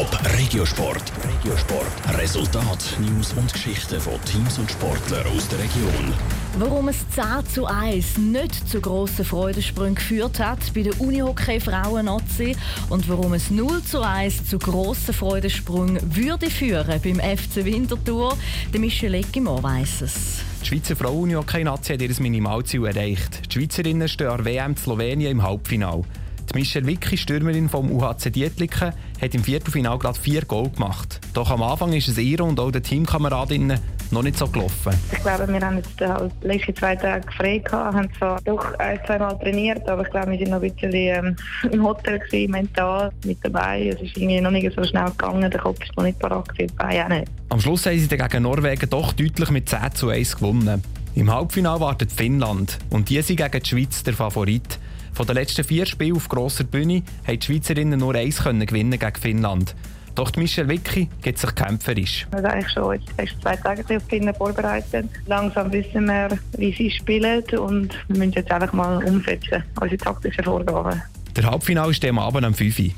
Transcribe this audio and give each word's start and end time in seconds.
Top 0.00 0.18
Regiosport. 0.38 1.12
Regiosport. 1.28 2.18
Resultat, 2.18 2.96
News 3.00 3.34
und 3.34 3.52
Geschichten 3.52 4.00
von 4.00 4.14
Teams 4.24 4.58
und 4.58 4.70
Sportlern 4.70 5.26
aus 5.26 5.46
der 5.48 5.58
Region. 5.58 6.14
Warum 6.58 6.88
es 6.88 7.06
10 7.10 7.46
zu 7.52 7.66
1 7.66 8.16
nicht 8.16 8.66
zu 8.66 8.80
grossen 8.80 9.26
Freudensprüngen 9.26 9.96
geführt 9.96 10.40
hat 10.40 10.72
bei 10.74 10.84
der 10.84 10.98
Unihockey 10.98 11.60
Frauen 11.60 12.06
Nazi 12.06 12.56
und 12.88 13.10
warum 13.10 13.34
es 13.34 13.50
0 13.50 13.82
zu 13.82 14.00
1 14.00 14.48
zu 14.48 14.58
grossen 14.58 15.12
Freudensprüngen 15.12 15.98
würde 16.16 16.48
führen 16.48 16.98
beim 17.04 17.20
FC 17.20 17.66
Winterthur, 17.66 18.38
der 18.72 18.80
Michel 18.80 19.12
Eckimor 19.12 19.62
weiss 19.62 20.00
es. 20.00 20.38
Die 20.62 20.66
Schweizer 20.66 20.96
Frauen-Unihockey-Nazi 20.96 21.92
hat 21.92 22.00
ihr 22.00 22.20
Minimalziel 22.20 22.86
erreicht. 22.86 23.42
Die 23.52 23.58
Schweizerinnen 23.58 24.08
stehen 24.08 24.28
an 24.28 24.46
WM 24.46 24.76
Slowenien 24.78 25.32
im 25.32 25.42
Halbfinale. 25.42 26.04
Die 26.52 26.58
Michelle 26.58 26.86
Wicki, 26.86 27.16
Stürmerin 27.16 27.68
vom 27.68 27.92
UHC 27.92 28.30
Dietliken, 28.30 28.92
hat 29.20 29.34
im 29.34 29.44
Viertelfinal 29.44 29.98
gerade 29.98 30.18
vier 30.18 30.44
Goal 30.44 30.68
gemacht. 30.70 31.20
Doch 31.32 31.48
am 31.48 31.62
Anfang 31.62 31.92
ist 31.92 32.08
es 32.08 32.18
ihr 32.18 32.40
und 32.40 32.58
auch 32.58 32.72
den 32.72 32.82
Teamkameradinnen 32.82 33.78
noch 34.10 34.24
nicht 34.24 34.36
so 34.36 34.48
gelaufen. 34.48 34.92
Ich 35.12 35.20
glaube, 35.20 35.46
wir 35.46 35.60
haben 35.60 35.76
jetzt 35.76 36.00
halt 36.00 36.32
die 36.42 36.48
letzten 36.48 36.74
zwei 36.74 36.96
Tage 36.96 37.30
frei 37.30 37.58
gehabt, 37.58 37.94
haben 37.94 38.08
zwar 38.18 38.40
doch 38.42 38.74
ein, 38.80 38.98
zwei 39.06 39.18
Mal 39.18 39.38
trainiert, 39.38 39.88
aber 39.88 40.02
ich 40.02 40.10
glaube, 40.10 40.32
wir 40.32 40.38
sind 40.38 40.50
noch 40.50 40.60
ein 40.60 40.72
bisschen 40.72 40.92
ähm, 40.92 41.36
im 41.70 41.84
Hotel 41.84 42.18
gewesen, 42.18 42.50
mental 42.50 43.12
mit 43.24 43.38
dabei. 43.42 43.88
Es 43.94 44.00
ist 44.00 44.16
irgendwie 44.16 44.40
noch 44.40 44.50
nicht 44.50 44.74
so 44.74 44.82
schnell 44.82 45.10
gegangen, 45.10 45.48
der 45.48 45.60
Kopf 45.60 45.80
ist 45.84 45.96
noch 45.96 46.02
nicht 46.02 46.18
parat 46.18 46.48
gewesen, 46.48 46.72
die 46.72 46.76
Beine 46.76 47.04
auch 47.04 47.08
nicht. 47.08 47.28
Am 47.50 47.60
Schluss 47.60 47.86
haben 47.86 47.98
sie 47.98 48.08
gegen 48.08 48.42
Norwegen 48.42 48.90
doch 48.90 49.12
deutlich 49.12 49.50
mit 49.50 49.68
10 49.68 49.94
zu 49.94 50.08
1 50.08 50.36
gewonnen. 50.36 50.82
Im 51.14 51.32
Halbfinale 51.32 51.80
wartet 51.80 52.12
Finnland 52.12 52.78
und 52.90 53.10
die 53.10 53.20
sind 53.22 53.36
gegen 53.36 53.62
die 53.62 53.68
Schweiz 53.68 54.02
der 54.04 54.14
Favorit. 54.14 54.78
Von 55.12 55.26
den 55.26 55.34
letzten 55.34 55.64
vier 55.64 55.84
Spielen 55.84 56.16
auf 56.16 56.28
grosser 56.28 56.64
Bühne 56.64 57.02
haben 57.26 57.38
die 57.38 57.46
Schweizerinnen 57.46 57.98
nur 57.98 58.14
eins 58.14 58.42
können 58.42 58.64
gewinnen 58.64 58.98
gegen 58.98 59.20
Finnland. 59.20 59.74
Doch 60.14 60.34
Michelle 60.36 60.68
Wicki 60.68 61.08
gibt 61.22 61.38
sich 61.38 61.54
kämpferisch. 61.54 62.26
Wir 62.30 62.38
sind 62.40 62.46
eigentlich 62.46 62.72
schon 62.72 62.94
jetzt 62.94 63.12
erst 63.16 63.42
zwei 63.42 63.56
Tage 63.56 63.96
auf 63.96 64.02
Finnen 64.08 64.34
vorbereitet. 64.34 65.08
Langsam 65.26 65.72
wissen 65.72 66.06
wir, 66.06 66.38
wie 66.56 66.72
sie 66.72 66.90
spielen 66.90 67.42
und 67.58 67.92
wir 68.08 68.18
müssen 68.18 68.32
jetzt 68.32 68.50
einfach 68.50 68.72
mal 68.72 69.02
umsetzen, 69.04 69.64
unsere 69.80 69.98
taktischen 69.98 70.44
Vorgaben. 70.44 71.02
Der 71.36 71.50
Halbfinale 71.50 71.90
ist 71.90 72.04
am 72.04 72.18
Abend 72.18 72.46
um 72.46 72.54
5 72.54 72.78
Uhr. 72.78 72.90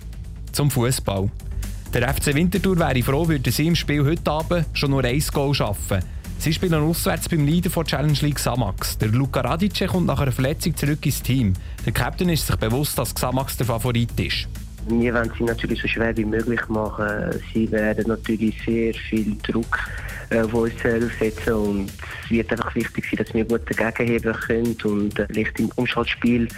Zum 0.52 0.70
Fußball. 0.70 1.30
Der 1.94 2.12
FC 2.12 2.34
Winterthur 2.34 2.78
wäre 2.78 3.02
froh, 3.02 3.28
würde 3.28 3.50
sie 3.50 3.66
im 3.66 3.76
Spiel 3.76 4.04
heute 4.04 4.30
Abend 4.30 4.66
schon 4.72 4.90
nur 4.90 5.04
ein 5.04 5.22
Goal 5.32 5.54
schaffen. 5.54 6.02
Sie 6.42 6.52
spielen 6.52 6.74
auswärts 6.74 7.28
beim 7.28 7.46
Leader 7.46 7.70
von 7.70 7.86
Challenge 7.86 8.18
League 8.20 8.40
Samax. 8.40 8.98
Der 8.98 9.06
Luka 9.10 9.42
Radice 9.42 9.86
kommt 9.86 10.08
nach 10.08 10.18
einer 10.18 10.32
Verletzung 10.32 10.74
zurück 10.76 11.06
ins 11.06 11.22
Team. 11.22 11.52
Der 11.86 11.92
Captain 11.92 12.28
ist 12.30 12.48
sich 12.48 12.56
bewusst, 12.56 12.98
dass 12.98 13.14
Samax 13.16 13.56
der 13.56 13.66
Favorit 13.66 14.18
ist. 14.18 14.48
Wir 14.88 15.14
wollen 15.14 15.30
sie 15.38 15.44
natürlich 15.44 15.80
so 15.80 15.86
schwer 15.86 16.16
wie 16.16 16.24
möglich 16.24 16.68
machen. 16.68 17.40
Sie 17.54 17.70
werden 17.70 18.08
natürlich 18.08 18.60
sehr 18.66 18.92
viel 18.92 19.36
Druck 19.44 19.78
äh, 20.30 20.40
auf 20.40 20.52
uns 20.52 20.72
setzen 20.82 21.52
und 21.52 21.92
es 22.24 22.30
wird 22.30 22.50
einfach 22.50 22.74
wichtig 22.74 23.04
sein, 23.08 23.24
dass 23.24 23.34
wir 23.34 23.44
gut 23.44 23.60
dagegen 23.78 24.10
heben 24.10 24.32
können 24.32 24.76
und 24.82 25.16
äh, 25.20 25.26
vielleicht 25.28 25.60
im 25.60 25.70
Umschaltspiel 25.76 26.48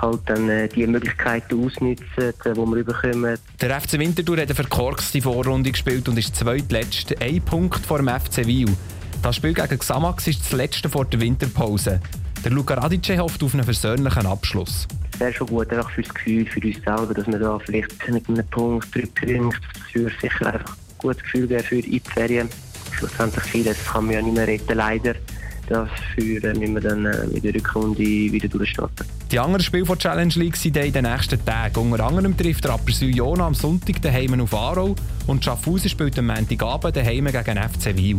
halt 0.00 0.20
dann 0.24 0.48
äh, 0.48 0.66
die 0.66 0.86
Möglichkeiten 0.86 1.62
ausnutzen, 1.62 1.96
die 2.16 2.56
wir 2.56 2.84
bekommen. 2.84 3.38
Der 3.60 3.80
FC 3.82 3.98
Winterthur 3.98 4.38
hat 4.38 4.46
eine 4.46 4.54
verkorkste 4.54 5.20
Vorrunde 5.20 5.72
gespielt 5.72 6.08
und 6.08 6.18
ist 6.18 6.34
zweitletzt 6.36 7.20
ein 7.20 7.42
Punkt 7.42 7.84
vor 7.84 7.98
dem 7.98 8.08
FC 8.08 8.46
Wiel. 8.46 8.74
Das 9.22 9.36
Spiel 9.36 9.54
gegen 9.54 9.78
Xamax 9.78 10.26
ist 10.28 10.40
das 10.40 10.52
letzte 10.52 10.88
vor 10.88 11.04
der 11.04 11.20
Winterpause. 11.20 12.00
Der 12.44 12.52
Luka 12.52 12.74
Radice 12.74 13.18
hofft 13.18 13.42
auf 13.42 13.54
einen 13.54 13.64
versöhnlichen 13.64 14.26
Abschluss. 14.26 14.86
Es 15.14 15.20
wäre 15.20 15.32
schon 15.32 15.46
gut 15.48 15.70
einfach 15.72 15.90
für 15.90 16.02
das 16.02 16.14
Gefühl, 16.14 16.46
für 16.46 16.60
uns 16.60 16.76
selber, 16.76 17.14
dass 17.14 17.26
wir 17.26 17.38
da 17.38 17.58
vielleicht 17.58 18.08
mit 18.08 18.28
einem 18.28 18.46
Punkt 18.48 18.94
drüber 18.94 19.50
für 19.90 20.10
sicher 20.20 20.52
einfach 20.52 20.70
ein 20.70 20.98
gutes 20.98 21.22
Gefühl 21.22 21.48
geben 21.48 21.64
für 21.64 21.82
die 21.82 22.00
Ferien. 22.00 22.48
Schlussendlich 22.92 23.44
vieles 23.44 23.84
kann 23.84 24.06
man 24.06 24.14
ja 24.14 24.22
nicht 24.22 24.34
mehr 24.34 24.46
retten, 24.46 24.76
leider. 24.76 25.14
Dafür 25.68 26.54
müssen 26.54 26.74
wir 26.74 26.80
dann 26.80 27.06
äh, 27.06 27.26
mit 27.26 27.42
der 27.42 27.54
Rückrunde 27.54 27.98
wieder 27.98 28.48
durchstarten. 28.48 29.04
Die 29.32 29.38
anderen 29.38 29.62
Spiele 29.62 29.84
der 29.84 29.98
Challenge 29.98 30.32
League 30.36 30.56
sind 30.56 30.76
in 30.76 30.92
den 30.92 31.04
nächsten 31.04 31.44
Tagen. 31.44 31.92
Unter 31.92 32.04
anderem 32.04 32.36
trifft 32.36 32.68
Rapperswil 32.68 33.16
Jona 33.16 33.48
am 33.48 33.54
Sonntag 33.54 34.00
daheim 34.00 34.40
auf 34.40 34.54
Aarau 34.54 34.94
und 35.26 35.44
Schaffhausen 35.44 35.90
spielt 35.90 36.16
am 36.18 36.26
Montagabend 36.26 36.96
daheim 36.96 37.26
gegen 37.26 37.58
FC 37.58 37.96
Wiel. 37.96 38.18